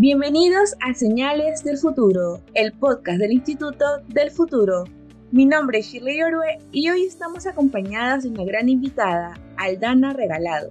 [0.00, 4.84] Bienvenidos a Señales del Futuro, el podcast del Instituto del Futuro.
[5.30, 10.70] Mi nombre es Shirley Orue y hoy estamos acompañadas de una gran invitada, Aldana Regalado,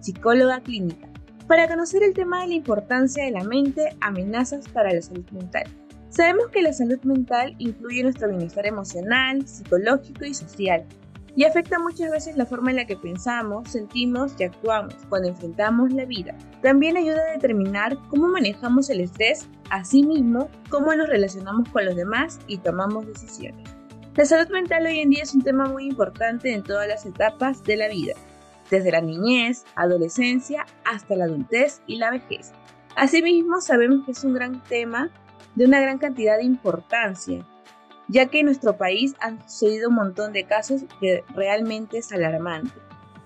[0.00, 1.10] psicóloga clínica,
[1.46, 5.64] para conocer el tema de la importancia de la mente, amenazas para la salud mental.
[6.08, 10.86] Sabemos que la salud mental incluye nuestro bienestar emocional, psicológico y social,
[11.36, 15.92] y afecta muchas veces la forma en la que pensamos, sentimos y actuamos cuando enfrentamos
[15.92, 16.36] la vida.
[16.62, 22.38] También ayuda a determinar cómo manejamos el estrés, asimismo, cómo nos relacionamos con los demás
[22.46, 23.68] y tomamos decisiones.
[24.16, 27.62] La salud mental hoy en día es un tema muy importante en todas las etapas
[27.62, 28.14] de la vida,
[28.70, 32.52] desde la niñez, adolescencia, hasta la adultez y la vejez.
[32.96, 35.10] Asimismo, sabemos que es un gran tema
[35.54, 37.46] de una gran cantidad de importancia,
[38.10, 42.72] ya que en nuestro país han sucedido un montón de casos que realmente es alarmante.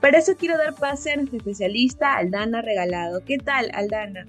[0.01, 3.25] Para eso quiero dar pase a nuestra especialista Aldana Regalado.
[3.25, 4.27] ¿Qué tal, Aldana?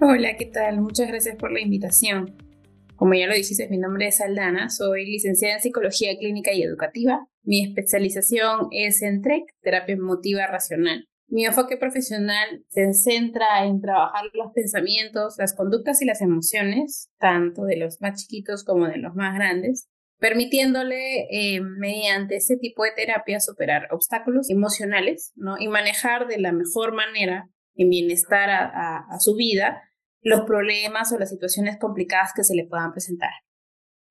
[0.00, 0.80] Hola, ¿qué tal?
[0.80, 2.34] Muchas gracias por la invitación.
[2.96, 7.28] Como ya lo dijiste, mi nombre es Aldana, soy licenciada en Psicología Clínica y Educativa.
[7.42, 11.06] Mi especialización es en TREC, Terapia Emotiva Racional.
[11.34, 17.64] Mi enfoque profesional se centra en trabajar los pensamientos, las conductas y las emociones, tanto
[17.64, 19.88] de los más chiquitos como de los más grandes,
[20.20, 25.56] permitiéndole eh, mediante este tipo de terapia superar obstáculos emocionales ¿no?
[25.58, 29.82] y manejar de la mejor manera en bienestar a su vida
[30.20, 33.32] los problemas o las situaciones complicadas que se le puedan presentar.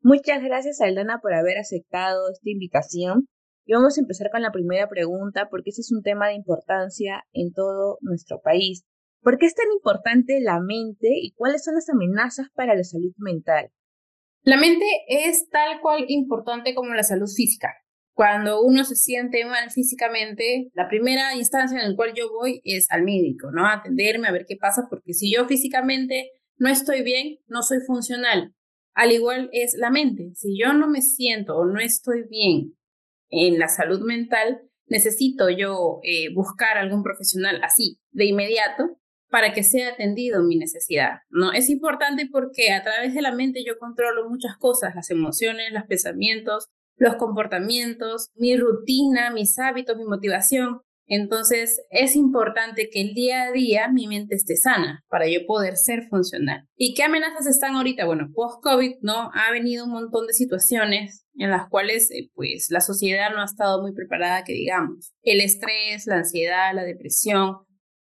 [0.01, 3.29] Muchas gracias, Aldana, por haber aceptado esta invitación.
[3.65, 7.23] Y vamos a empezar con la primera pregunta, porque ese es un tema de importancia
[7.31, 8.83] en todo nuestro país.
[9.21, 13.13] ¿Por qué es tan importante la mente y cuáles son las amenazas para la salud
[13.17, 13.71] mental?
[14.41, 17.69] La mente es tal cual importante como la salud física.
[18.13, 22.91] Cuando uno se siente mal físicamente, la primera instancia en la cual yo voy es
[22.91, 23.65] al médico, ¿no?
[23.65, 27.79] A atenderme, a ver qué pasa, porque si yo físicamente no estoy bien, no soy
[27.87, 28.53] funcional.
[28.93, 30.31] Al igual es la mente.
[30.35, 32.75] Si yo no me siento o no estoy bien
[33.33, 38.97] en la salud mental, necesito yo eh, buscar algún profesional así, de inmediato,
[39.29, 41.53] para que sea atendido mi necesidad, ¿no?
[41.53, 45.85] Es importante porque a través de la mente yo controlo muchas cosas, las emociones, los
[45.85, 46.67] pensamientos,
[46.97, 50.81] los comportamientos, mi rutina, mis hábitos, mi motivación.
[51.05, 55.75] Entonces es importante que el día a día mi mente esté sana para yo poder
[55.75, 56.67] ser funcional.
[56.75, 58.05] ¿Y qué amenazas están ahorita?
[58.05, 59.29] Bueno, post-COVID, ¿no?
[59.33, 63.45] Ha venido un montón de situaciones en las cuales eh, pues la sociedad no ha
[63.45, 65.13] estado muy preparada, que digamos.
[65.21, 67.57] El estrés, la ansiedad, la depresión,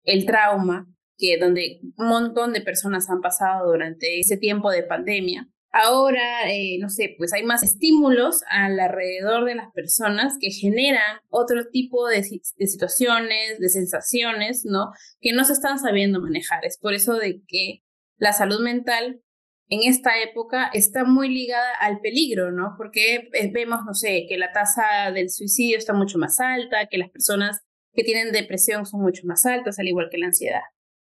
[0.04, 0.88] el trauma,
[1.18, 5.48] que donde un montón de personas han pasado durante ese tiempo de pandemia.
[5.74, 11.70] Ahora, eh, no sé, pues hay más estímulos alrededor de las personas que generan otro
[11.72, 14.92] tipo de, situaciones, de sensaciones, ¿no?
[15.22, 16.66] Que no se están sabiendo manejar.
[16.66, 17.84] Es por eso de que
[18.18, 19.22] la salud mental
[19.70, 22.76] en esta época está muy ligada al peligro, ¿no?
[22.78, 26.98] Porque eh, vemos, no sé, que la tasa del suicidio está mucho más alta, que
[26.98, 27.62] las personas
[27.94, 30.62] que tienen depresión son mucho más altas, al igual que la ansiedad.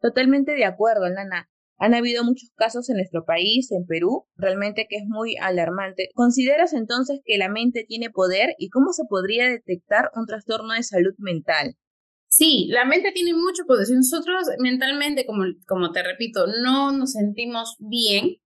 [0.02, 1.48] Totalmente de acuerdo, Nana.
[1.78, 6.10] Han habido muchos casos en nuestro país, en Perú, realmente que es muy alarmante.
[6.16, 10.84] ¿Consideras entonces que la mente tiene poder y cómo se podría detectar un trastorno de
[10.84, 11.76] salud mental?
[12.28, 13.86] Sí, la mente tiene mucho poder.
[13.86, 18.38] Si nosotros mentalmente, como, como te repito, no nos sentimos bien,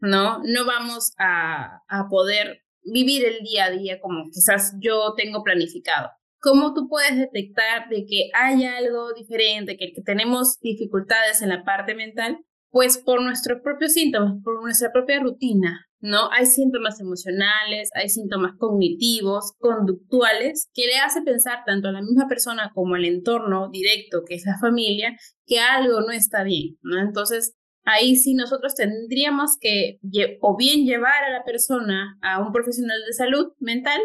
[0.00, 0.40] ¿no?
[0.44, 6.10] No vamos a, a poder vivir el día a día como quizás yo tengo planificado.
[6.40, 11.64] ¿Cómo tú puedes detectar de que hay algo diferente, que, que tenemos dificultades en la
[11.64, 12.38] parte mental?
[12.76, 16.30] Pues por nuestros propios síntomas, por nuestra propia rutina, ¿no?
[16.30, 22.28] Hay síntomas emocionales, hay síntomas cognitivos, conductuales, que le hace pensar tanto a la misma
[22.28, 25.16] persona como al entorno directo, que es la familia,
[25.46, 27.00] que algo no está bien, ¿no?
[27.00, 27.54] Entonces,
[27.84, 29.98] ahí sí nosotros tendríamos que
[30.42, 34.02] o bien llevar a la persona a un profesional de salud mental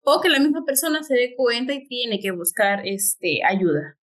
[0.00, 3.98] o que la misma persona se dé cuenta y tiene que buscar este, ayuda.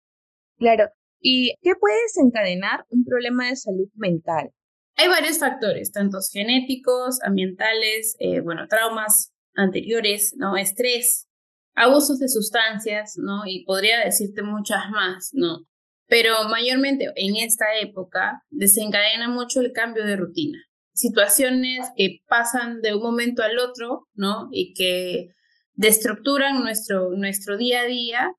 [0.60, 0.92] Claro,
[1.22, 4.50] ¿Y qué puede desencadenar un problema de salud mental?
[4.96, 10.58] Hay varios factores, tantos genéticos, ambientales, eh, bueno, traumas anteriores, ¿no?
[10.58, 11.28] Estrés,
[11.76, 13.44] abusos de sustancias, ¿no?
[13.46, 15.66] Y podría decirte muchas más, ¿no?
[16.08, 20.60] Pero mayormente en esta época desencadena mucho el cambio de rutina.
[20.94, 24.50] Situaciones que pasan de un momento al otro, ¿no?
[24.52, 25.30] Y que
[25.74, 28.32] destructuran nuestro, nuestro día a día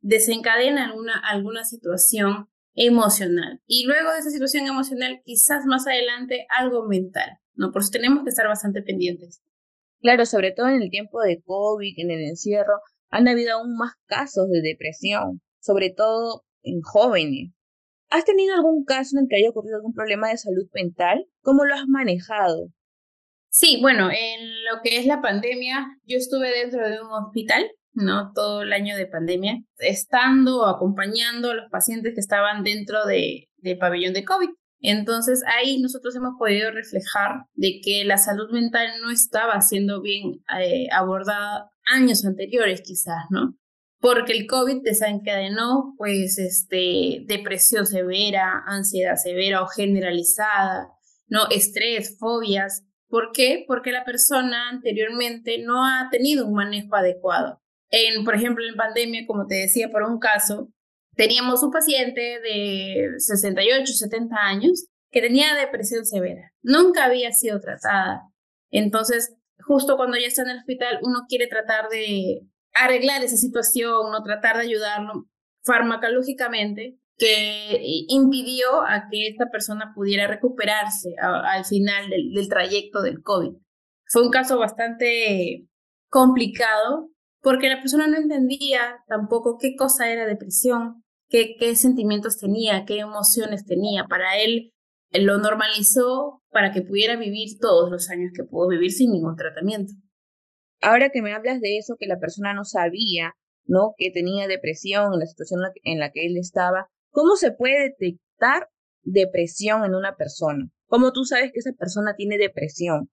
[0.00, 3.60] desencadena alguna, alguna situación emocional.
[3.66, 7.72] Y luego de esa situación emocional, quizás más adelante algo mental, ¿no?
[7.72, 9.42] Por eso tenemos que estar bastante pendientes.
[10.00, 12.80] Claro, sobre todo en el tiempo de COVID, en el encierro,
[13.10, 17.52] han habido aún más casos de depresión, sobre todo en jóvenes.
[18.10, 21.26] ¿Has tenido algún caso en el que haya ocurrido algún problema de salud mental?
[21.42, 22.68] ¿Cómo lo has manejado?
[23.50, 28.32] Sí, bueno, en lo que es la pandemia, yo estuve dentro de un hospital, ¿no?
[28.34, 33.48] Todo el año de pandemia, estando o acompañando a los pacientes que estaban dentro de,
[33.56, 34.50] del pabellón de COVID.
[34.80, 40.44] Entonces ahí nosotros hemos podido reflejar de que la salud mental no estaba siendo bien
[40.60, 43.56] eh, abordada años anteriores quizás, ¿no?
[44.00, 50.88] Porque el COVID desencadenó pues este, depresión severa, ansiedad severa o generalizada,
[51.26, 51.48] ¿no?
[51.50, 52.84] Estrés, fobias.
[53.08, 53.64] ¿Por qué?
[53.66, 57.60] Porque la persona anteriormente no ha tenido un manejo adecuado.
[57.90, 60.68] En, por ejemplo, en pandemia, como te decía, por un caso,
[61.14, 66.52] teníamos un paciente de 68, 70 años que tenía depresión severa.
[66.62, 68.22] Nunca había sido tratada.
[68.70, 72.42] Entonces, justo cuando ya está en el hospital, uno quiere tratar de
[72.74, 75.26] arreglar esa situación, no tratar de ayudarlo
[75.64, 83.22] farmacológicamente, que impidió a que esta persona pudiera recuperarse al final del, del trayecto del
[83.22, 83.56] COVID.
[84.06, 85.66] Fue un caso bastante
[86.08, 92.98] complicado porque la persona no entendía tampoco qué cosa era depresión, qué, sentimientos tenía, qué
[92.98, 94.04] emociones tenía.
[94.04, 94.72] Para él,
[95.10, 99.36] él lo normalizó para que pudiera vivir todos los años que pudo vivir sin ningún
[99.36, 99.92] tratamiento.
[100.80, 103.34] Ahora que me hablas de eso, que la persona no sabía,
[103.66, 103.94] ¿no?
[103.96, 108.68] Que tenía depresión en la situación en la que él estaba, ¿cómo se puede detectar
[109.02, 110.70] depresión en una persona?
[110.86, 113.10] ¿Cómo tú sabes que esa persona tiene depresión?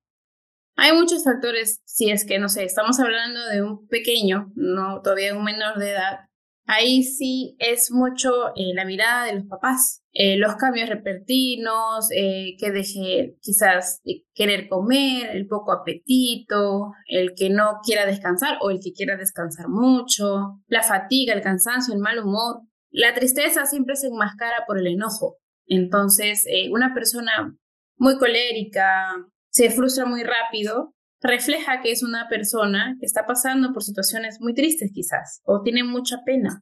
[0.75, 5.35] Hay muchos factores, si es que, no sé, estamos hablando de un pequeño, no todavía
[5.35, 6.19] un menor de edad,
[6.67, 12.55] Ahí sí es mucho eh, la mirada de los papás, eh, los cambios repentinos, eh,
[12.57, 14.01] que deje quizás
[14.33, 19.67] querer comer, el poco apetito, el que no quiera descansar o el que quiera descansar
[19.69, 22.61] mucho, la fatiga, el cansancio, el mal humor.
[22.89, 25.37] La tristeza siempre se enmascara por el enojo.
[25.67, 27.55] Entonces, una persona
[27.97, 29.07] muy colérica
[29.55, 34.53] se frustra muy rápido refleja que es una persona que está pasando por situaciones muy
[34.53, 36.61] tristes quizás o tiene mucha pena.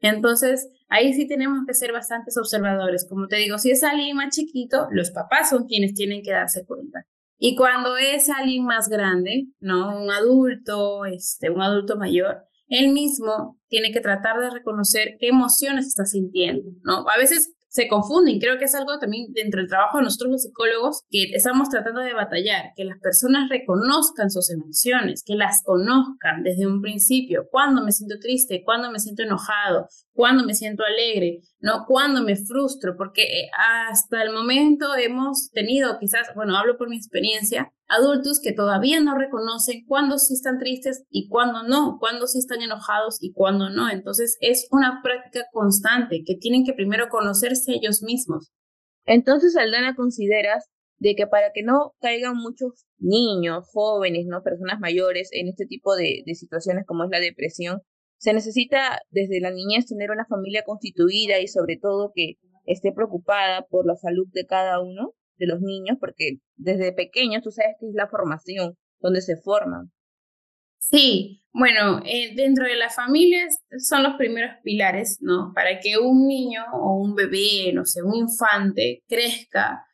[0.00, 3.06] Entonces, ahí sí tenemos que ser bastantes observadores.
[3.06, 6.64] Como te digo, si es alguien más chiquito, los papás son quienes tienen que darse
[6.64, 7.04] cuenta.
[7.36, 10.02] Y cuando es alguien más grande, ¿no?
[10.02, 15.86] Un adulto, este, un adulto mayor, él mismo tiene que tratar de reconocer qué emociones
[15.86, 17.06] está sintiendo, ¿no?
[17.06, 18.40] A veces se confunden.
[18.40, 22.00] Creo que es algo también dentro del trabajo de nosotros los psicólogos que estamos tratando
[22.00, 27.82] de batallar, que las personas reconozcan sus emociones, que las conozcan desde un principio, cuando
[27.84, 29.86] me siento triste, cuando me siento enojado,
[30.20, 31.86] cuando me siento alegre, ¿no?
[31.88, 33.50] Cuando me frustro, porque eh,
[33.88, 39.16] hasta el momento hemos tenido quizás, bueno, hablo por mi experiencia, adultos que todavía no
[39.16, 43.88] reconocen cuándo sí están tristes y cuándo no, cuándo sí están enojados y cuándo no.
[43.88, 48.52] Entonces es una práctica constante que tienen que primero conocerse ellos mismos.
[49.06, 50.68] Entonces, Aldana, consideras
[50.98, 54.42] de que para que no caigan muchos niños, jóvenes, ¿no?
[54.42, 57.80] personas mayores en este tipo de situaciones como es la depresión,
[58.20, 62.34] se necesita desde la niñez tener una familia constituida y sobre todo que
[62.66, 67.50] esté preocupada por la salud de cada uno de los niños, porque desde pequeños tú
[67.50, 69.90] sabes que es la formación, donde se forman.
[70.78, 75.52] Sí, bueno, eh, dentro de las familias son los primeros pilares, ¿no?
[75.54, 79.86] Para que un niño o un bebé, no sé, un infante crezca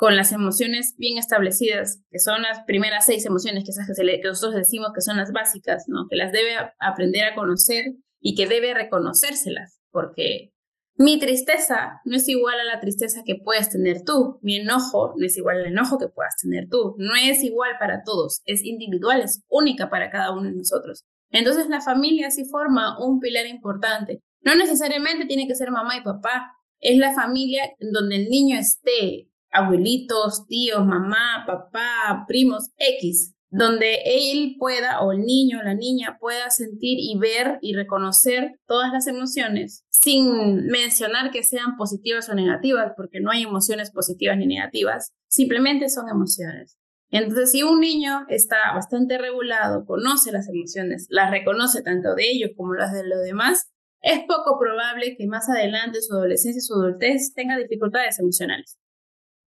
[0.00, 4.92] con las emociones bien establecidas, que son las primeras seis emociones que, que nosotros decimos
[4.94, 6.06] que son las básicas, ¿no?
[6.08, 10.54] Que las debe aprender a conocer y que debe reconocérselas, porque
[10.94, 14.38] mi tristeza no es igual a la tristeza que puedes tener tú.
[14.40, 16.94] Mi enojo no es igual al enojo que puedas tener tú.
[16.96, 18.40] No es igual para todos.
[18.46, 21.04] Es individual, es única para cada uno de nosotros.
[21.28, 24.22] Entonces la familia sí forma un pilar importante.
[24.40, 26.54] No necesariamente tiene que ser mamá y papá.
[26.80, 29.29] Es la familia donde el niño esté.
[29.50, 36.18] Abuelitos, tíos, mamá, papá, primos, X donde él pueda, o el niño o la niña
[36.20, 42.34] pueda sentir y ver y reconocer todas las emociones sin mencionar que sean positivas o
[42.34, 46.78] negativas, porque no hay emociones positivas ni negativas, simplemente son emociones.
[47.10, 52.50] Entonces, si un niño está bastante regulado, conoce las emociones, las reconoce tanto de ellos
[52.56, 53.68] como las de los demás,
[54.00, 58.78] es poco probable que más adelante su adolescencia su adultez tenga dificultades emocionales.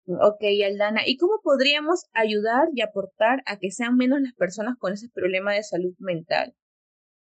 [0.08, 4.94] Ok, Aldana, ¿y cómo podríamos ayudar y aportar a que sean menos las personas con
[4.94, 6.56] ese problema de salud mental?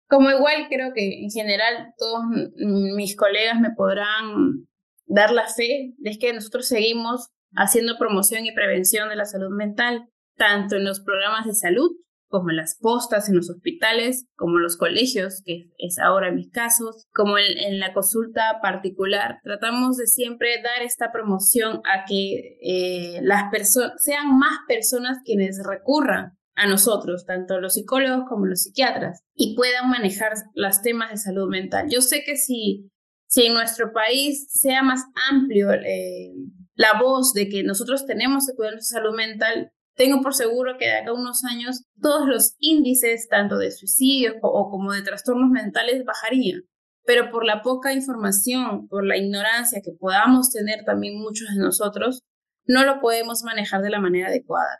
[0.08, 2.22] Como igual creo que en general todos
[2.56, 4.66] mis colegas me podrán
[5.06, 10.08] dar la fe de que nosotros seguimos haciendo promoción y prevención de la salud mental,
[10.36, 11.90] tanto en los programas de salud
[12.28, 16.50] como en las postas en los hospitales, como en los colegios, que es ahora mis
[16.50, 19.38] casos, como en, la consulta particular.
[19.42, 25.60] Tratamos de siempre dar esta promoción a que eh, las personas sean más personas quienes
[25.64, 31.16] recurran a nosotros, tanto los psicólogos como los psiquiatras, y puedan manejar los temas de
[31.16, 31.86] salud mental.
[31.88, 32.90] Yo sé que si,
[33.28, 36.32] si en nuestro país sea más amplio eh,
[36.74, 40.86] la voz de que nosotros tenemos que cuidar nuestra salud mental, tengo por seguro que
[40.86, 45.50] de acá a unos años todos los índices, tanto de suicidios o como de trastornos
[45.50, 46.62] mentales, bajarían.
[47.04, 52.22] Pero por la poca información, por la ignorancia que podamos tener también muchos de nosotros,
[52.64, 54.78] no lo podemos manejar de la manera adecuada.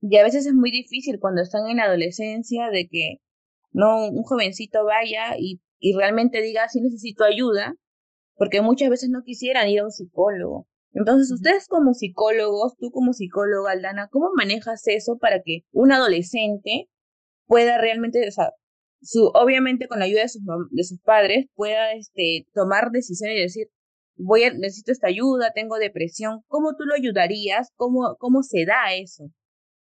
[0.00, 3.18] Y a veces es muy difícil cuando están en la adolescencia de que
[3.72, 5.60] no un jovencito vaya y,
[5.96, 7.74] realmente diga si necesito ayuda,
[8.36, 10.66] porque muchas veces no quisieran ir a un psicólogo.
[10.94, 16.88] Entonces, ustedes como psicólogos, tú como psicóloga, Aldana, ¿cómo manejas eso para que un adolescente
[17.46, 18.50] pueda realmente, o sea,
[19.02, 23.42] su, obviamente con la ayuda de sus, de sus padres, pueda este, tomar decisiones y
[23.42, 23.66] decir,
[24.16, 27.70] voy a, necesito esta ayuda, tengo depresión, ¿cómo tú lo ayudarías?
[27.74, 29.30] ¿Cómo, cómo se da eso?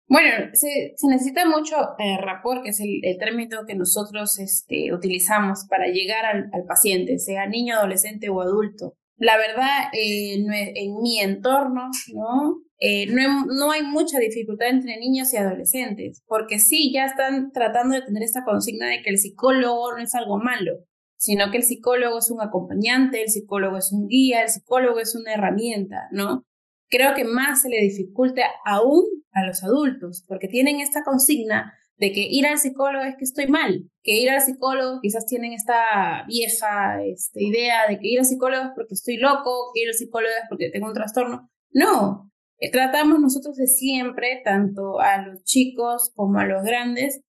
[0.07, 5.67] Bueno, se, se necesita mucho eh, rapport, que es el, término que nosotros este, utilizamos
[5.69, 8.95] para llegar al, al, paciente, sea niño, adolescente o adulto.
[9.23, 12.62] La verdad, eh, en mi entorno, ¿no?
[12.81, 17.95] Eh, no, no, hay mucha dificultad entre niños y adolescentes, porque sí, ya están tratando
[17.95, 20.73] de tener esta consigna de que el psicólogo no es algo malo,
[21.17, 25.14] sino que el psicólogo es un acompañante, el psicólogo es un guía, el psicólogo es
[25.14, 26.45] una herramienta, ¿no?
[26.93, 31.73] creo que más se le dificulta aún a los adultos, porque tienen esta consigna
[32.03, 35.53] de que ir al psicólogo es que estoy mal, que ir al psicólogo quizás tienen
[35.53, 39.89] esta vieja este, idea de que ir al psicólogo es porque estoy loco, que ir
[39.89, 41.49] al psicólogo es porque tengo un trastorno.
[41.71, 42.29] No,
[42.59, 47.21] eh, tratamos nosotros de siempre, tanto a los chicos como a los grandes,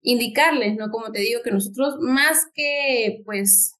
[0.00, 0.90] indicarles, ¿no?
[0.90, 3.74] Como te digo, que nosotros más que, pues,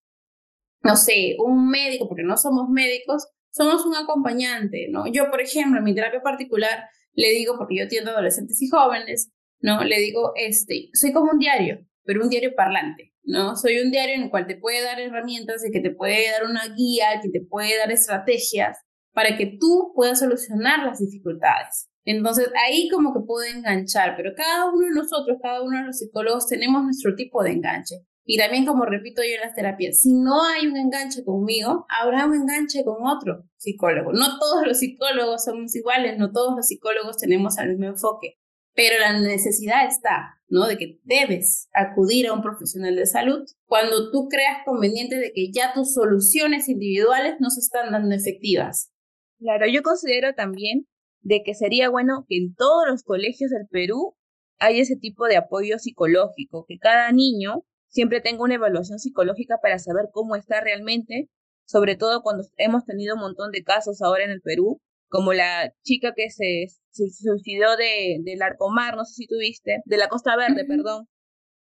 [0.83, 5.07] no sé, un médico, porque no somos médicos, somos un acompañante, ¿no?
[5.11, 9.31] Yo, por ejemplo, en mi terapia particular, le digo, porque yo atiendo adolescentes y jóvenes,
[9.63, 9.83] ¿no?
[9.85, 13.57] Le digo, este, soy como un diario, pero un diario parlante, ¿no?
[13.57, 16.45] Soy un diario en el cual te puede dar herramientas y que te puede dar
[16.45, 18.79] una guía, que te puede dar estrategias
[19.13, 21.89] para que tú puedas solucionar las dificultades.
[22.05, 25.99] Entonces ahí como que puedo enganchar, pero cada uno de nosotros, cada uno de los
[25.99, 27.97] psicólogos tenemos nuestro tipo de enganche.
[28.25, 32.27] Y también, como repito yo en las terapias, si no hay un enganche conmigo, habrá
[32.27, 34.13] un enganche con otro psicólogo.
[34.13, 38.39] No todos los psicólogos somos iguales, no todos los psicólogos tenemos el mismo enfoque,
[38.75, 40.67] pero la necesidad está, ¿no?
[40.67, 45.51] De que debes acudir a un profesional de salud cuando tú creas conveniente de que
[45.53, 48.91] ya tus soluciones individuales no se están dando efectivas.
[49.39, 50.87] Claro, yo considero también
[51.21, 54.17] de que sería bueno que en todos los colegios del Perú
[54.59, 59.79] hay ese tipo de apoyo psicológico, que cada niño siempre tengo una evaluación psicológica para
[59.79, 61.29] saber cómo está realmente,
[61.65, 64.81] sobre todo cuando hemos tenido un montón de casos ahora en el Perú,
[65.13, 70.09] como la chica que se, suicidó de, del Arcomar, no sé si tuviste, de la
[70.09, 71.07] Costa Verde, perdón.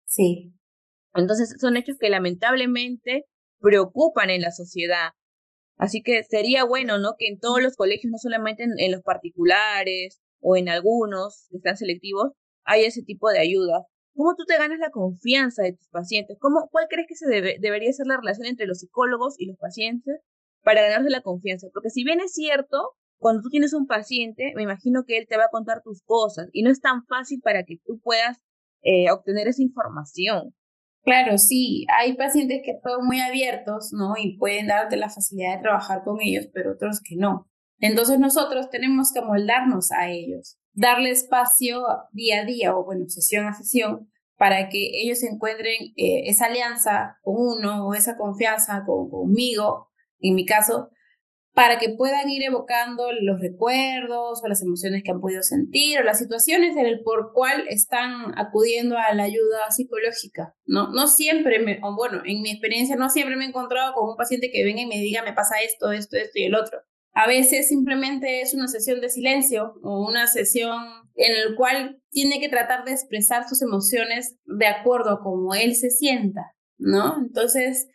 [0.05, 0.53] Sí.
[1.15, 3.25] Entonces son hechos que lamentablemente
[3.59, 5.13] preocupan en la sociedad.
[5.79, 7.15] Así que sería bueno, ¿no?
[7.19, 11.79] Que en todos los colegios, no solamente en, los particulares o en algunos que están
[11.79, 12.33] selectivos,
[12.65, 13.87] haya ese tipo de ayuda.
[14.15, 16.37] ¿Cómo tú te ganas la confianza de tus pacientes?
[16.39, 20.21] ¿Cómo, ¿Cuál crees que se debería ser la relación entre los psicólogos y los pacientes
[20.63, 21.69] para ganarse la confianza?
[21.73, 25.37] Porque si bien es cierto, cuando tú tienes un paciente, me imagino que él te
[25.37, 28.39] va a contar tus cosas y no es tan fácil para que tú puedas
[28.83, 30.55] eh, obtener esa información.
[31.03, 34.15] Claro, sí, hay pacientes que son muy abiertos, ¿no?
[34.17, 37.47] Y pueden darte la facilidad de trabajar con ellos, pero otros que no.
[37.81, 43.47] Entonces nosotros tenemos que moldarnos a ellos darle espacio día a día o bueno, sesión
[43.47, 49.11] a sesión para que ellos encuentren eh, esa alianza con uno o esa confianza con,
[49.11, 50.91] conmigo, en mi caso,
[51.59, 56.05] para que puedan ir evocando los recuerdos o las emociones que han podido sentir o
[56.05, 60.55] las situaciones en el por cual están acudiendo a la ayuda psicológica.
[60.67, 64.09] No, no siempre, me, o bueno, en mi experiencia no siempre me he encontrado con
[64.09, 66.79] un paciente que venga y me diga me pasa esto, esto, esto y el otro.
[67.13, 70.81] A veces simplemente es una sesión de silencio o una sesión
[71.17, 75.75] en la cual tiene que tratar de expresar sus emociones de acuerdo a cómo él
[75.75, 77.17] se sienta, ¿no?
[77.19, 77.89] Entonces,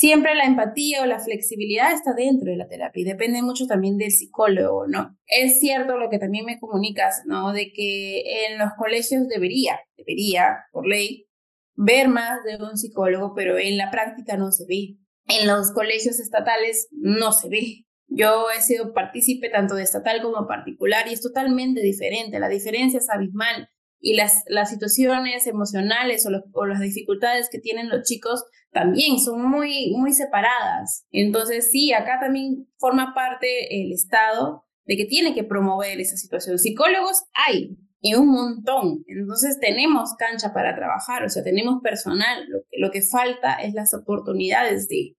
[0.00, 3.98] siempre la empatía o la flexibilidad está dentro de la terapia y depende mucho también
[3.98, 5.18] del psicólogo, ¿no?
[5.26, 7.52] Es cierto lo que también me comunicas, ¿no?
[7.52, 11.28] De que en los colegios debería, debería, por ley,
[11.74, 14.96] ver más de un psicólogo, pero en la práctica no se ve.
[15.26, 17.84] En los colegios estatales no se ve.
[18.06, 22.40] Yo he sido partícipe tanto de estatal como particular y es totalmente diferente.
[22.40, 23.68] La diferencia es abismal.
[24.00, 29.48] Y las, las situaciones emocionales o, o, las dificultades que tienen los chicos también son
[29.48, 31.06] muy, muy separadas.
[31.10, 36.58] Entonces, sí, acá también forma parte el Estado de que tiene que promover esa situación.
[36.58, 39.04] Psicólogos hay y un montón.
[39.06, 42.46] Entonces, tenemos cancha para trabajar, o sea, tenemos personal.
[42.48, 45.16] Lo que, lo que falta es las oportunidades de...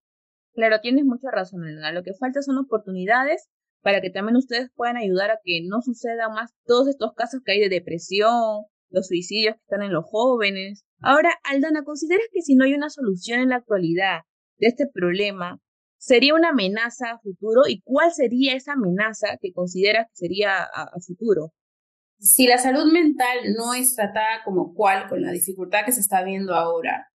[0.54, 1.92] Claro, tienes mucha razón, Elena.
[1.92, 3.48] Lo que falta son oportunidades
[3.82, 7.54] para que también ustedes puedan ayudar a que no suceda más todos estos casos que
[7.54, 10.86] hay de depresión, los suicidios que están en los jóvenes.
[11.02, 14.22] Ahora, Aldana, ¿consideras que si no hay una solución en la actualidad
[14.58, 15.60] de este problema,
[15.98, 17.62] sería una amenaza a futuro?
[17.68, 21.54] ¿Y cuál sería esa amenaza que consideras que sería a, futuro?
[22.20, 26.24] Si la salud mental no es tratada como cual con la dificultad que se está
[26.24, 27.08] viendo ahora,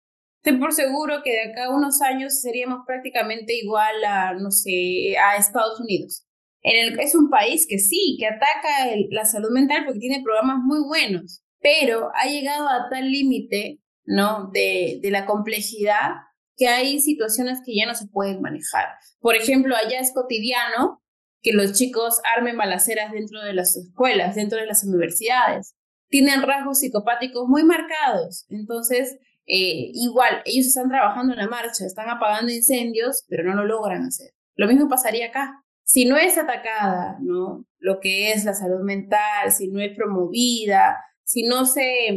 [0.43, 5.17] estoy por seguro que de acá a unos años seríamos prácticamente igual a, no sé,
[5.19, 6.27] a Estados Unidos.
[6.63, 10.61] En el, es un país que sí, que ataca la salud mental porque tiene programas
[10.65, 14.51] muy buenos, pero ha llegado a tal límite, ¿no?
[14.53, 16.11] De, la complejidad
[16.59, 18.85] que hay situaciones que ya no se pueden manejar.
[19.19, 21.03] Por ejemplo, allá es cotidiano
[21.41, 25.75] que los chicos armen balaceras dentro de las escuelas, dentro de las universidades.
[26.09, 28.45] Tienen rasgos psicopáticos muy marcados.
[28.51, 29.17] Entonces,
[29.47, 34.05] eh, igual, ellos están trabajando en la marcha, están apagando incendios, pero no lo logran
[34.05, 34.33] hacer.
[34.55, 37.67] Lo mismo pasaría acá si no es atacada, ¿no?
[37.79, 42.17] Lo que es la salud mental, si no es promovida, si no se,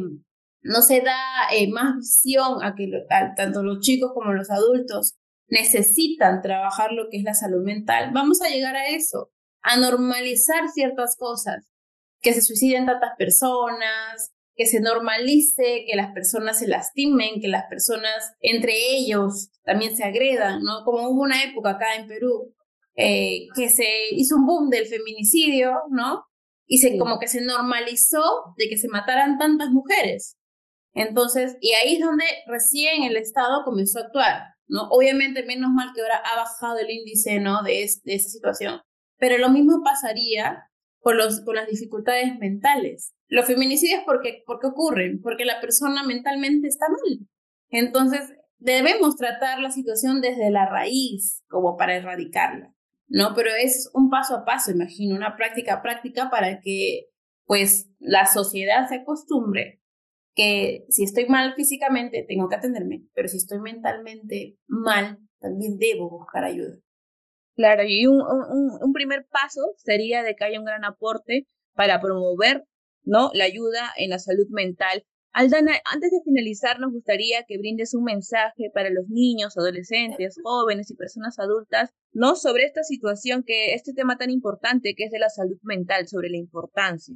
[0.62, 1.18] no se da
[1.54, 2.90] eh, más visión a que
[3.36, 5.16] tanto los chicos como los adultos
[5.48, 10.68] necesitan trabajar lo que es la salud mental, vamos a llegar a eso, a normalizar
[10.70, 11.66] ciertas cosas,
[12.22, 17.66] que se suiciden tantas personas, que se normalice que las personas se lastimen, que las
[17.70, 20.84] personas entre ellos también se agredan, ¿no?
[20.84, 22.56] Como hubo una época acá en Perú
[22.96, 26.24] eh, que se hizo un boom del feminicidio, ¿no?
[26.68, 30.38] Y se, como que se normalizó de que se mataran tantas mujeres.
[30.94, 34.90] Entonces, y ahí es donde recién el Estado comenzó a actuar, ¿no?
[34.90, 37.64] Obviamente, menos mal que ahora ha bajado el índice, ¿no?
[37.64, 38.82] De, de esa situación.
[39.18, 40.64] Pero lo mismo pasaría
[41.00, 43.14] con, los, con las dificultades mentales.
[43.28, 45.22] Los feminicidios, ¿por qué, ¿por qué ocurren?
[45.22, 47.28] Porque la persona mentalmente está mal.
[47.70, 52.74] Entonces, debemos tratar la situación desde la raíz, como para erradicarla.
[53.08, 53.34] ¿No?
[53.36, 57.08] Pero es un paso a paso, imagino, una práctica práctica para que
[57.46, 59.82] pues la sociedad se acostumbre
[60.36, 66.10] que si estoy mal físicamente tengo que atenderme, pero si estoy mentalmente mal también debo
[66.10, 66.78] buscar ayuda.
[67.56, 72.00] Claro, y un, un, un primer paso sería de que haya un gran aporte para
[72.00, 72.66] promover
[73.04, 73.32] ¿no?
[73.34, 78.04] la ayuda en la salud mental Aldana, antes de finalizar, nos gustaría que brindes un
[78.04, 82.36] mensaje para los niños, adolescentes, jóvenes y personas adultas, ¿no?
[82.36, 86.30] Sobre esta situación, que este tema tan importante que es de la salud mental, sobre
[86.30, 87.16] la importancia.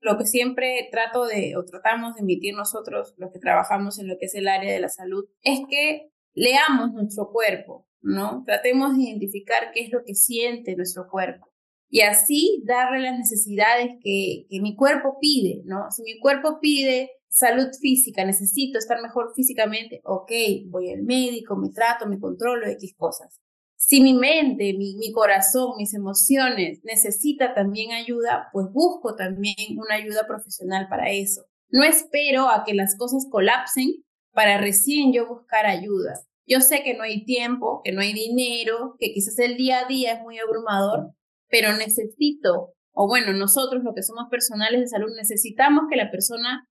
[0.00, 4.16] Lo que siempre trato de, o tratamos de emitir nosotros, los que trabajamos en lo
[4.18, 8.42] que es el área de la salud, es que leamos nuestro cuerpo, ¿no?
[8.46, 11.48] Tratemos de identificar qué es lo que siente nuestro cuerpo
[11.90, 15.90] y así darle las necesidades que, que mi cuerpo pide, ¿no?
[15.90, 20.30] Si mi cuerpo pide salud física, necesito estar mejor físicamente, ok,
[20.66, 23.40] voy al médico, me trato, me controlo, X cosas.
[23.76, 29.94] Si mi mente, mi, mi corazón, mis emociones necesita también ayuda, pues busco también una
[29.94, 31.42] ayuda profesional para eso.
[31.70, 36.14] No espero a que las cosas colapsen para recién yo buscar ayuda.
[36.46, 39.86] Yo sé que no hay tiempo, que no hay dinero, que quizás el día a
[39.86, 41.12] día es muy abrumador,
[41.48, 46.66] pero necesito, o bueno, nosotros los que somos personales de salud, necesitamos que la persona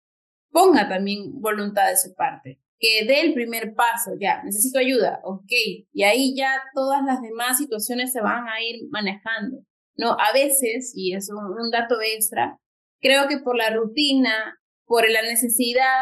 [0.55, 5.51] ponga también voluntad de su parte, que dé el primer paso, ya, necesito ayuda, ok,
[5.91, 9.57] y ahí ya todas las demás situaciones se van a ir manejando.
[9.97, 12.57] No, a veces, y es un, dato extra,
[13.01, 15.99] creo que por la rutina, por la necesidad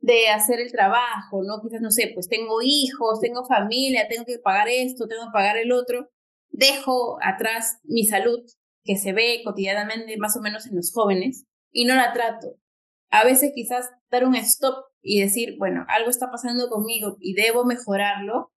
[0.00, 1.60] de hacer el trabajo, ¿no?
[1.60, 5.58] Quizás, no sé, pues tengo hijos, tengo familia, tengo que pagar esto, tengo que pagar
[5.58, 6.08] el otro,
[6.48, 8.40] dejo atrás mi salud,
[8.82, 12.56] que se ve cotidianamente más o menos en los jóvenes, y no la trato
[13.14, 17.64] a veces quizás dar un stop y decir, bueno, algo está pasando conmigo y debo
[17.64, 18.50] mejorarlo,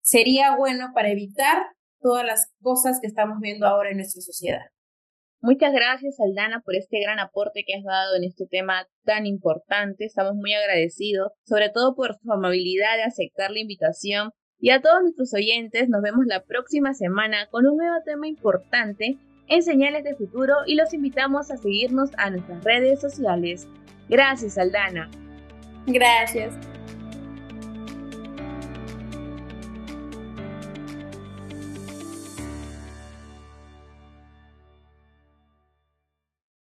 [0.00, 1.58] sería bueno para evitar
[2.00, 4.66] todas las cosas que estamos viendo ahora en nuestra sociedad.
[5.40, 10.04] Muchas gracias, Aldana, por este gran aporte que has dado en este tema tan importante.
[10.04, 14.30] Estamos muy agradecidos, sobre todo por su amabilidad de aceptar la invitación.
[14.60, 19.18] Y a todos nuestros oyentes, nos vemos la próxima semana con un nuevo tema importante
[19.48, 23.66] en Señales de Futuro y los invitamos a seguirnos a nuestras redes sociales.
[24.08, 25.10] Gracias, Aldana.
[25.86, 26.54] Gracias.